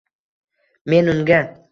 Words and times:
Men 0.89 1.11
unga 1.13 1.39